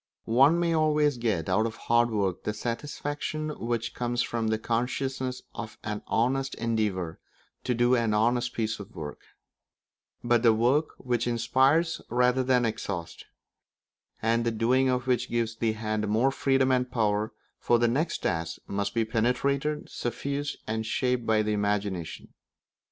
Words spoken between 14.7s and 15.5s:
of which